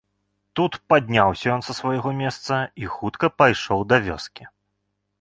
[0.59, 4.53] Тут падняўся ён са свайго месца і хутка пайшоў да вёскі.